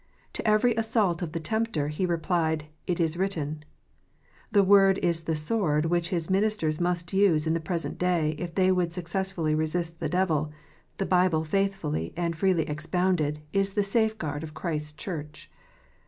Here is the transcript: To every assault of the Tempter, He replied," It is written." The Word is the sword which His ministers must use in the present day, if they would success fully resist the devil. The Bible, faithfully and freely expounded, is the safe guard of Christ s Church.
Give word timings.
To 0.33 0.47
every 0.47 0.73
assault 0.73 1.21
of 1.21 1.31
the 1.31 1.39
Tempter, 1.39 1.89
He 1.89 2.07
replied," 2.07 2.63
It 2.87 2.99
is 2.99 3.17
written." 3.17 3.63
The 4.51 4.63
Word 4.63 4.97
is 4.97 5.25
the 5.25 5.35
sword 5.35 5.85
which 5.85 6.09
His 6.09 6.27
ministers 6.27 6.81
must 6.81 7.13
use 7.13 7.45
in 7.45 7.53
the 7.53 7.59
present 7.59 7.99
day, 7.99 8.33
if 8.39 8.55
they 8.55 8.71
would 8.71 8.91
success 8.91 9.31
fully 9.31 9.53
resist 9.53 9.99
the 9.99 10.09
devil. 10.09 10.51
The 10.97 11.05
Bible, 11.05 11.43
faithfully 11.43 12.15
and 12.17 12.35
freely 12.35 12.67
expounded, 12.67 13.41
is 13.53 13.73
the 13.73 13.83
safe 13.83 14.17
guard 14.17 14.41
of 14.41 14.55
Christ 14.55 14.85
s 14.95 14.97
Church. 14.97 15.51